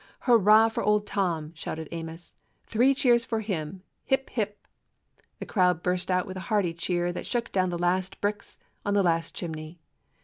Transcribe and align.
"Hurrah 0.21 0.69
for 0.69 0.81
old 0.81 1.05
Tom!" 1.05 1.51
shouted 1.53 1.87
Amos. 1.91 2.33
"Three 2.65 2.95
cheers 2.95 3.23
for 3.23 3.41
him! 3.41 3.83
Hip— 4.05 4.31
hip!" 4.31 4.67
The 5.37 5.45
crowd 5.45 5.83
burst 5.83 6.09
out 6.09 6.25
with 6.25 6.37
a 6.37 6.47
hearty 6.49 6.73
cheer 6.73 7.13
that 7.13 7.27
shook 7.27 7.51
down 7.51 7.69
the 7.69 7.77
last 7.77 8.19
bricks 8.19 8.57
on 8.83 8.95
the 8.95 9.03
last 9.03 9.35
chimney. 9.35 9.79